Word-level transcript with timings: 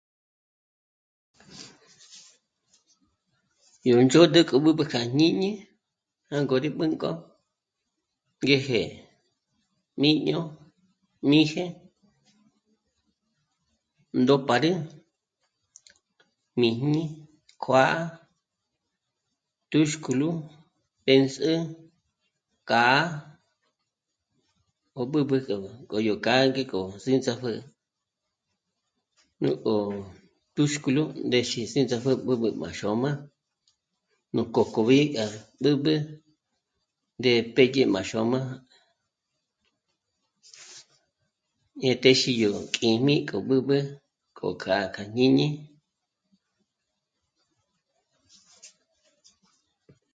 Yo 3.87 3.95
nzhód'üko 4.05 4.55
b'ǘb'ü 4.63 4.83
ja 4.91 5.01
jñíñi 5.13 5.51
já 6.29 6.37
ngo 6.43 6.55
rí 6.63 6.69
wénk'o 6.79 7.11
t'eje 8.39 8.81
mí'ño 10.01 10.37
míje 11.29 11.65
ndóparü 14.21 14.71
nǐjni 16.59 17.03
kjuǎ'a 17.63 17.97
túxkulu 19.71 20.29
'äsä 21.11 21.51
kǎ 22.69 22.81
ò 24.99 25.01
b'ǘb'üjo 25.11 25.57
go 25.89 25.97
yo 26.07 26.15
kâ 26.25 26.33
ngeko 26.49 26.79
sínzhapjü 27.03 27.53
nùgo 29.43 29.75
túxkulu 30.55 31.01
ndéxe 31.27 31.61
sínzhapjǜ 31.71 32.13
b'ǘb'ü 32.27 32.49
ma 32.61 32.69
xö̌mü 32.79 33.11
nuk'ö 34.35 34.61
kob'iga 34.73 35.25
dǖtǖ 35.63 35.93
d'e 37.23 37.33
téye 37.55 37.83
ma 37.93 38.01
xö̌mü 38.09 38.39
ye 41.83 41.91
téxiyo 42.03 42.51
k'íjmi 42.73 43.15
k'a 43.27 43.37
b'ǘb'ükö 43.47 44.47
k'a 44.61 44.77
k'a 44.93 45.03
jñíñi 45.13 45.47